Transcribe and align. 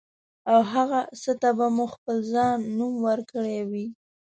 او 0.51 0.59
هغه 0.73 0.99
څه 1.21 1.31
ته 1.41 1.49
به 1.57 1.67
مو 1.75 1.85
خپل 1.93 2.17
ځان 2.33 2.57
نوم 2.77 2.93
ورکړی 3.07 3.57
وي. 3.69 3.87